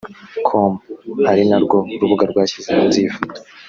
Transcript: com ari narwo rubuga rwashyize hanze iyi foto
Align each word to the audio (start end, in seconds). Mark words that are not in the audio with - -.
com 0.47 0.71
ari 1.29 1.43
narwo 1.49 1.77
rubuga 1.99 2.23
rwashyize 2.31 2.69
hanze 2.77 2.95
iyi 2.99 3.09
foto 3.15 3.39